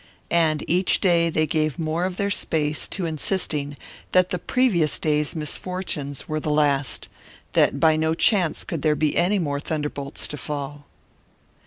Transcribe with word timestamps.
And 0.31 0.63
each 0.67 0.99
day 0.99 1.29
they 1.29 1.45
gave 1.45 1.77
more 1.77 2.05
of 2.05 2.17
their 2.17 2.31
space 2.31 2.87
to 2.87 3.05
insisting 3.05 3.77
that 4.13 4.31
the 4.31 4.39
previous 4.39 4.97
day's 4.97 5.35
misfortunes 5.35 6.27
were 6.27 6.39
the 6.39 6.49
last 6.49 7.07
that 7.53 7.79
by 7.79 7.95
no 7.97 8.15
chance 8.15 8.63
could 8.63 8.81
there 8.81 8.95
be 8.95 9.15
any 9.15 9.37
more 9.37 9.59
thunderbolts 9.59 10.27
to 10.29 10.37
fall. 10.37 10.87